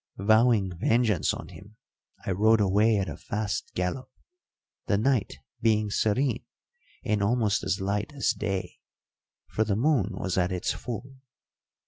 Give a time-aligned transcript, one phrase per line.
[0.17, 1.75] Vowing vengeance on him,
[2.25, 4.09] I rode away at a fast gallop;
[4.87, 6.43] the night being serene,
[7.03, 8.79] and almost as light as day,
[9.45, 11.17] for the moon was at its full.